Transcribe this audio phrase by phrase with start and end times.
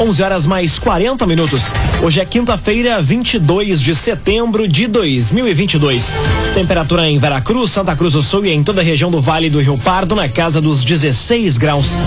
[0.00, 1.74] 11 horas mais 40 minutos.
[2.02, 6.16] Hoje é quinta-feira, 22 de setembro de 2022.
[6.54, 9.60] Temperatura em Veracruz, Santa Cruz do Sul e em toda a região do Vale do
[9.60, 11.98] Rio Pardo na casa dos 16 graus.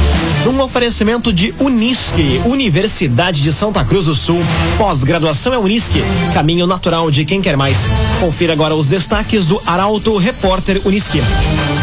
[0.45, 4.43] Num oferecimento de Unisque, Universidade de Santa Cruz do Sul.
[4.77, 7.87] Pós-graduação é Unisque, caminho natural de quem quer mais.
[8.19, 11.21] Confira agora os destaques do Arauto Repórter Unisque.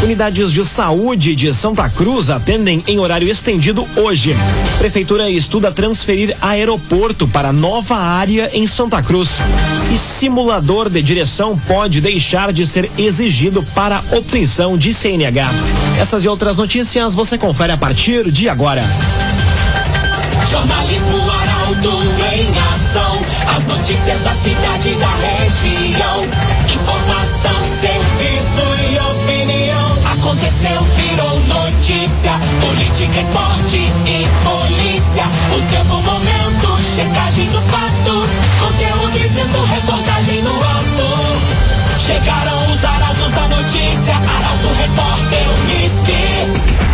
[0.02, 4.36] Unidades de saúde de Santa Cruz atendem em horário estendido hoje.
[4.76, 9.40] Prefeitura estuda transferir aeroporto para nova área em Santa Cruz.
[9.90, 15.50] E simulador de direção pode deixar de ser exigido para obtenção de CNH.
[16.00, 18.82] Essas e outras notícias você confere a partir de agora.
[20.48, 23.20] Jornalismo Arauto em ação.
[23.54, 26.24] As notícias da cidade e da região.
[26.74, 29.98] Informação, serviço e opinião.
[30.18, 32.32] Aconteceu, virou notícia.
[32.62, 35.24] Política, esporte e polícia.
[35.54, 38.26] O tempo, momento, checagem do fato.
[38.58, 41.09] Conteúdo dizendo, reportagem no ato.
[42.04, 44.14] Chegaram os arautos da notícia.
[44.14, 46.90] Arauto, repórter, Unisque.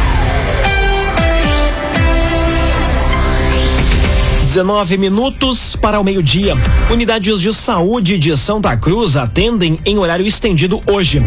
[4.43, 6.55] 19 minutos para o meio-dia.
[6.91, 11.23] Unidades de saúde de Santa Cruz atendem em horário estendido hoje.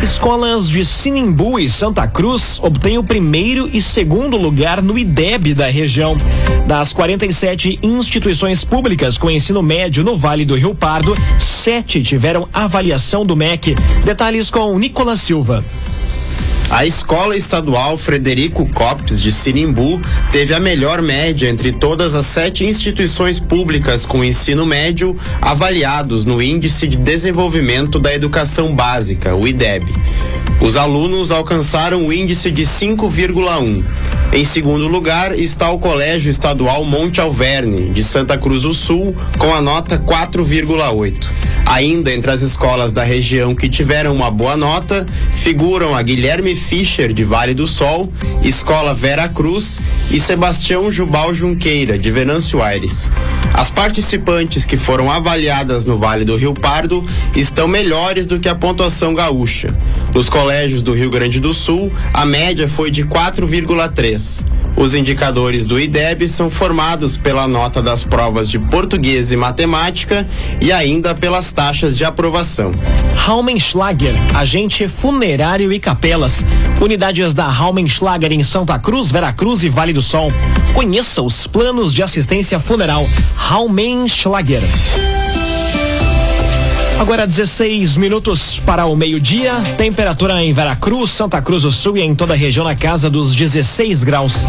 [0.00, 5.66] Escolas de Sinimbu e Santa Cruz obtêm o primeiro e segundo lugar no IDEB da
[5.66, 6.16] região.
[6.66, 13.26] Das 47 instituições públicas com ensino médio no Vale do Rio Pardo, sete tiveram avaliação
[13.26, 13.74] do MEC.
[14.04, 15.64] Detalhes com Nicolas Silva.
[16.68, 20.00] A Escola Estadual Frederico Copes de Sinimbu
[20.32, 26.42] teve a melhor média entre todas as sete instituições públicas com ensino médio avaliados no
[26.42, 29.86] Índice de Desenvolvimento da Educação Básica, o IDEB.
[30.60, 33.84] Os alunos alcançaram o índice de 5,1.
[34.36, 39.54] Em segundo lugar está o Colégio Estadual Monte Alverne, de Santa Cruz do Sul, com
[39.54, 41.26] a nota 4,8.
[41.64, 47.14] Ainda entre as escolas da região que tiveram uma boa nota, figuram a Guilherme Fischer,
[47.14, 49.80] de Vale do Sol, Escola Vera Cruz
[50.10, 53.10] e Sebastião Jubal Junqueira, de Venâncio Aires.
[53.54, 57.02] As participantes que foram avaliadas no Vale do Rio Pardo
[57.34, 59.74] estão melhores do que a pontuação gaúcha.
[60.14, 64.25] Nos colégios do Rio Grande do Sul, a média foi de 4,3.
[64.76, 70.26] Os indicadores do IDEB são formados pela nota das provas de português e matemática
[70.60, 72.72] e ainda pelas taxas de aprovação.
[73.16, 76.44] Raumenschlager, agente funerário e capelas.
[76.80, 80.30] Unidades da Raumenschlager em Santa Cruz, Veracruz e Vale do Sol.
[80.74, 83.08] Conheça os planos de assistência funeral.
[83.34, 84.62] Raumenschlager.
[86.98, 89.54] Agora 16 minutos para o meio-dia.
[89.76, 93.34] Temperatura em Veracruz, Santa Cruz do Sul e em toda a região na casa dos
[93.34, 94.46] 16 graus.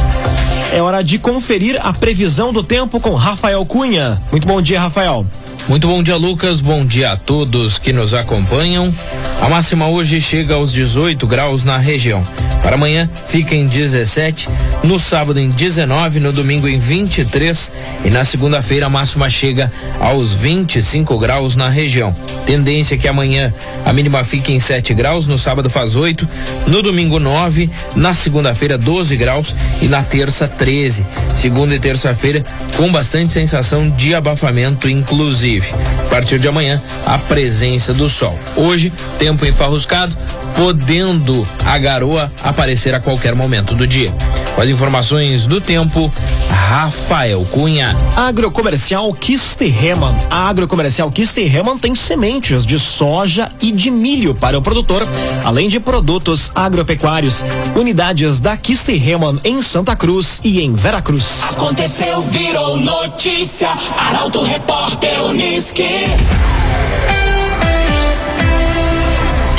[0.72, 4.22] É hora de conferir a previsão do tempo com Rafael Cunha.
[4.32, 5.26] Muito bom dia, Rafael.
[5.68, 6.62] Muito bom dia, Lucas.
[6.62, 8.96] Bom dia a todos que nos acompanham.
[9.42, 12.24] A máxima hoje chega aos 18 graus na região.
[12.68, 14.50] Para amanhã fica em 17,
[14.84, 17.72] no sábado em 19, no domingo em 23
[18.04, 19.72] e na segunda-feira a máxima chega
[20.02, 22.14] aos 25 graus na região.
[22.46, 23.54] Tendência é que amanhã
[23.86, 26.28] a mínima fique em 7 graus, no sábado faz 8,
[26.68, 31.06] no domingo 9, na segunda-feira 12 graus e na terça 13.
[31.38, 32.44] Segunda e terça-feira
[32.76, 35.74] com bastante sensação de abafamento, inclusive.
[36.06, 38.38] A partir de amanhã, a presença do sol.
[38.58, 40.18] Hoje, tempo enfarruscado,
[40.56, 44.12] podendo a garoa aparecer a qualquer momento do dia.
[44.56, 46.12] Com as informações do tempo,
[46.50, 47.96] Rafael Cunha.
[48.16, 50.12] Agrocomercial Kisterreman.
[50.28, 55.08] A Agrocomercial Kisterreman tem sementes de soja e de milho para o produtor,
[55.46, 57.46] além de produtos agropecuários.
[57.76, 61.44] Unidades da Kisterreman em Santa Cruz e em Veracruz.
[61.52, 63.70] Aconteceu, virou notícia.
[63.96, 65.84] Arauto Repórter Uniski.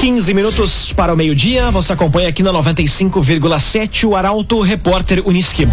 [0.08, 1.70] 15 minutos para o meio-dia.
[1.70, 5.68] Você acompanha aqui na 95,7 o Arauto Repórter Uniski.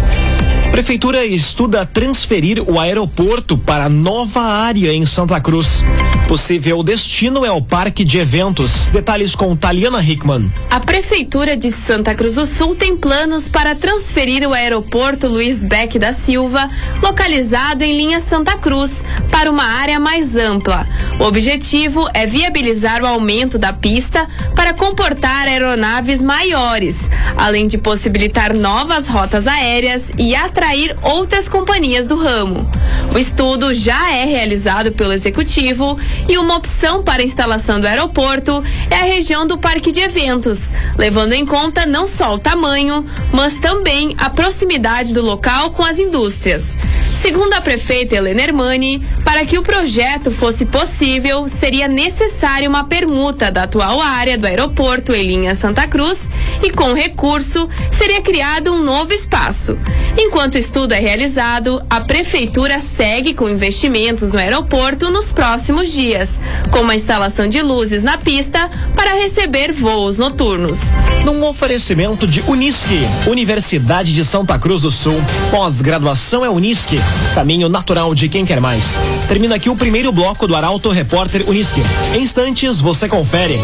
[0.76, 5.82] Prefeitura estuda transferir o aeroporto para nova área em Santa Cruz.
[6.28, 8.90] Possível destino é o Parque de Eventos.
[8.90, 10.52] Detalhes com Taliana Hickman.
[10.70, 15.98] A Prefeitura de Santa Cruz do Sul tem planos para transferir o aeroporto Luiz Beck
[15.98, 16.68] da Silva,
[17.00, 20.86] localizado em linha Santa Cruz, para uma área mais ampla.
[21.18, 28.54] O objetivo é viabilizar o aumento da pista para comportar aeronaves maiores, além de possibilitar
[28.54, 30.65] novas rotas aéreas e atrair
[31.02, 32.68] outras companhias do ramo.
[33.14, 35.98] O estudo já é realizado pelo executivo
[36.28, 41.32] e uma opção para instalação do aeroporto é a região do parque de eventos, levando
[41.32, 46.76] em conta não só o tamanho, mas também a proximidade do local com as indústrias.
[47.16, 53.50] Segundo a prefeita Helena Hermani, para que o projeto fosse possível, seria necessária uma permuta
[53.50, 56.30] da atual área do aeroporto em linha Santa Cruz
[56.62, 59.78] e, com recurso, seria criado um novo espaço.
[60.18, 66.40] Enquanto o estudo é realizado, a prefeitura segue com investimentos no aeroporto nos próximos dias,
[66.70, 70.92] como a instalação de luzes na pista para receber voos noturnos.
[71.24, 75.16] Num oferecimento de Unisque, Universidade de Santa Cruz do Sul.
[75.50, 77.00] Pós-graduação é Unisque,
[77.34, 78.98] caminho natural de quem quer mais.
[79.28, 81.82] Termina aqui o primeiro bloco do Arauto Repórter Unisque.
[82.14, 83.58] Em instantes, você confere.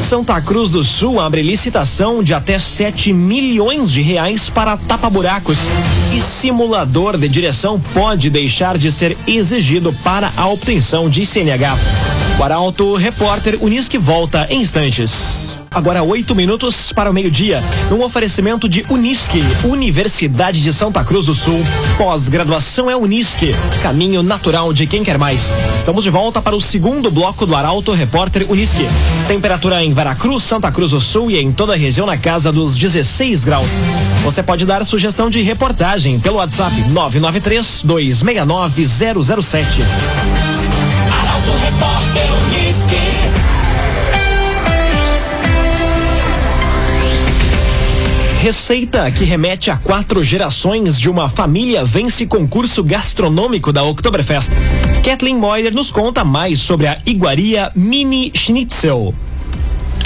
[0.00, 5.68] Santa Cruz do Sul abre licitação de até 7 milhões de reais para tapa-buracos.
[6.16, 11.76] E simulador de direção pode deixar de ser exigido para a obtenção de CNH.
[12.38, 15.51] O Arauto Repórter Unisque volta em instantes.
[15.74, 21.34] Agora oito minutos para o meio-dia, num oferecimento de Unisque, Universidade de Santa Cruz do
[21.34, 21.64] Sul.
[21.96, 25.54] Pós-graduação é Unisque, caminho natural de quem quer mais.
[25.78, 28.86] Estamos de volta para o segundo bloco do Arauto Repórter Unisque.
[29.26, 32.76] Temperatura em Veracruz, Santa Cruz do Sul e em toda a região na casa dos
[32.76, 33.80] 16 graus.
[34.24, 39.82] Você pode dar sugestão de reportagem pelo WhatsApp 993 269 007.
[41.10, 42.71] Arauto Repórter Uniski.
[48.42, 54.50] Receita que remete a quatro gerações de uma família vence concurso gastronômico da Oktoberfest.
[55.04, 59.14] Kathleen Moyer nos conta mais sobre a iguaria Mini Schnitzel.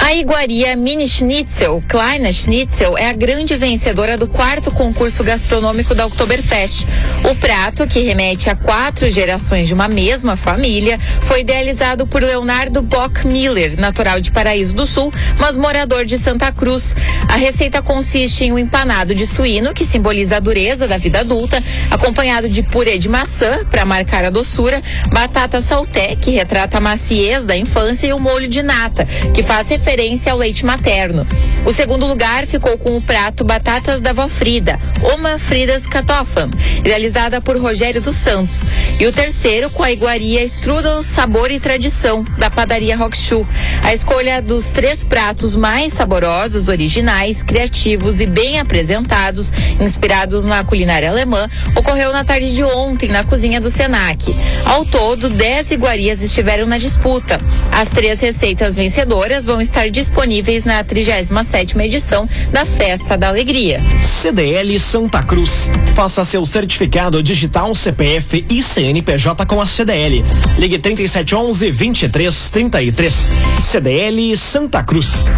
[0.07, 6.05] A iguaria Mini Schnitzel, Kleine Schnitzel, é a grande vencedora do quarto concurso gastronômico da
[6.05, 6.87] Oktoberfest.
[7.29, 12.81] O prato, que remete a quatro gerações de uma mesma família, foi idealizado por Leonardo
[12.81, 16.95] Bock Miller, natural de Paraíso do Sul, mas morador de Santa Cruz.
[17.27, 21.61] A receita consiste em um empanado de suíno, que simboliza a dureza da vida adulta,
[21.91, 27.43] acompanhado de purê de maçã, para marcar a doçura, batata salté, que retrata a maciez
[27.43, 29.96] da infância, e o molho de nata, que faz referência
[30.29, 31.25] ao leite materno.
[31.65, 36.51] O segundo lugar ficou com o prato Batatas da Vó Frida, Oma Fridas Kartoffeln,
[36.83, 38.61] realizada por Rogério dos Santos.
[38.99, 43.47] E o terceiro com a iguaria Strudel Sabor e Tradição, da padaria Rockshoe.
[43.83, 51.09] A escolha dos três pratos mais saborosos, originais, criativos e bem apresentados, inspirados na culinária
[51.09, 54.35] alemã, ocorreu na tarde de ontem na cozinha do Senac.
[54.63, 57.39] Ao todo, dez iguarias estiveram na disputa.
[57.71, 63.81] As três receitas vencedoras vão estar disponíveis na 37ª edição da Festa da Alegria.
[64.03, 65.71] CDL Santa Cruz.
[65.95, 70.23] Faça seu certificado digital CPF e CNPJ com a CDL.
[70.57, 73.33] Ligue 3711 2333.
[73.61, 75.29] CDL Santa Cruz.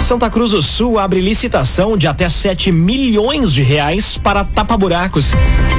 [0.00, 5.32] Santa Cruz do Sul abre licitação de até 7 milhões de reais para tapa-buracos.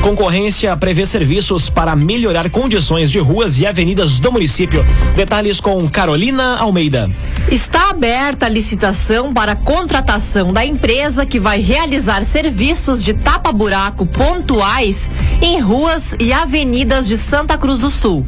[0.04, 4.86] Concorrência prevê serviços para melhorar condições de ruas e avenidas do município.
[5.16, 7.10] Detalhes com Carolina Almeida.
[7.52, 14.06] Está Aberta a licitação para a contratação da empresa que vai realizar serviços de tapa-buraco
[14.06, 15.10] pontuais
[15.42, 18.26] em ruas e avenidas de Santa Cruz do Sul.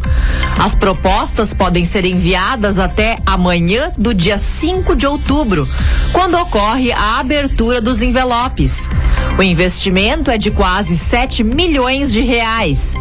[0.60, 5.68] As propostas podem ser enviadas até amanhã do dia 5 de outubro,
[6.12, 8.90] quando ocorre a abertura dos envelopes.
[9.38, 12.96] O investimento é de quase 7 milhões de reais.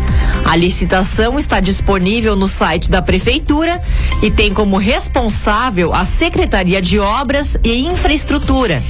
[0.44, 3.82] A licitação está disponível no site da Prefeitura
[4.23, 6.04] e tem como responsável a
[6.43, 8.83] Secretaria de Obras e Infraestrutura.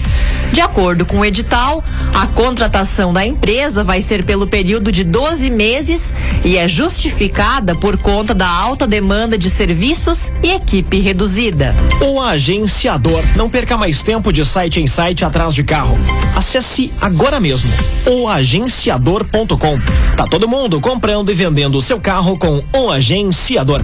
[0.54, 5.50] De acordo com o edital, a contratação da empresa vai ser pelo período de 12
[5.50, 11.74] meses e é justificada por conta da alta demanda de serviços e equipe reduzida.
[12.00, 13.22] O agenciador.
[13.36, 15.94] Não perca mais tempo de site em site atrás de carro.
[16.34, 17.70] Acesse agora mesmo
[18.06, 19.78] oagenciador.com.
[20.16, 23.82] Tá todo mundo comprando e vendendo o seu carro com o agenciador.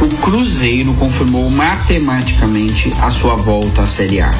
[0.00, 4.30] o Cruzeiro confirmou matematicamente a sua volta à Série A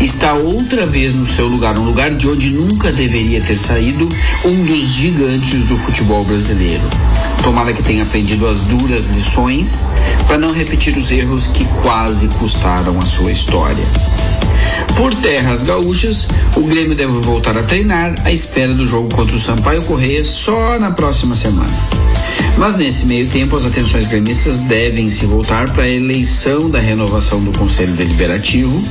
[0.00, 4.08] está outra vez no seu lugar, um lugar de onde nunca deveria ter saído
[4.44, 6.82] um dos gigantes do futebol brasileiro.
[7.42, 9.86] Tomara que tenha aprendido as duras lições
[10.26, 13.84] para não repetir os erros que quase custaram a sua história.
[14.96, 16.26] Por terras gaúchas,
[16.56, 20.78] o Grêmio deve voltar a treinar à espera do jogo contra o Sampaio Correia só
[20.78, 21.70] na próxima semana.
[22.56, 27.40] Mas nesse meio tempo, as atenções gremistas devem se voltar para a eleição da renovação
[27.40, 28.82] do Conselho Deliberativo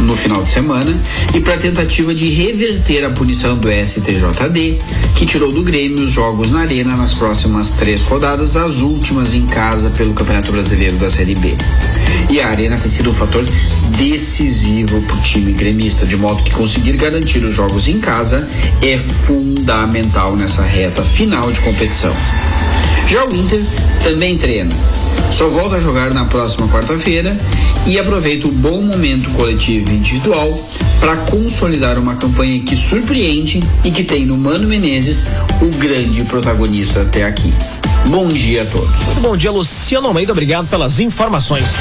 [0.00, 1.00] no final de semana
[1.34, 4.78] e para a tentativa de reverter a punição do STJD,
[5.16, 9.46] que tirou do Grêmio os jogos na Arena nas próximas três rodadas, as últimas em
[9.46, 11.56] casa pelo Campeonato Brasileiro da Série B.
[12.30, 13.44] E a Arena tem sido um fator
[13.98, 18.48] decisivo para o time gremista, de modo que conseguir garantir os jogos em casa
[18.80, 22.14] é fundamental nessa reta final de competição.
[23.06, 23.60] Já o Inter
[24.02, 24.74] também treina.
[25.30, 27.36] Só volta a jogar na próxima quarta-feira
[27.86, 30.54] e aproveita o bom momento coletivo e individual
[31.00, 35.26] para consolidar uma campanha que surpreende e que tem no Mano Menezes
[35.60, 37.52] o grande protagonista até aqui.
[38.08, 39.04] Bom dia a todos.
[39.04, 40.32] Muito bom dia, Luciano Almeida.
[40.32, 41.76] Obrigado pelas informações.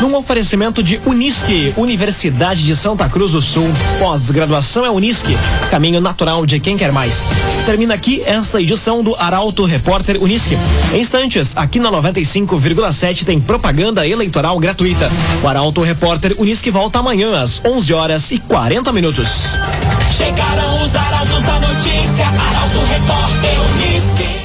[0.00, 3.68] Num oferecimento de Unisque, Universidade de Santa Cruz do Sul.
[3.98, 5.36] Pós-graduação é Unisque,
[5.70, 7.26] caminho natural de quem quer mais.
[7.64, 10.58] Termina aqui esta edição do Arauto Repórter Unisque.
[10.92, 15.10] Em instantes, aqui na 95,7 tem propaganda eleitoral gratuita.
[15.42, 19.54] O Arauto Repórter Unisque volta amanhã às 11 horas e 40 minutos.
[20.16, 24.41] Chegaram os arautos da notícia, Arauto Repórter Unisque.